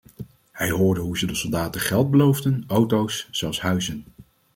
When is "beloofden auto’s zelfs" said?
2.11-3.61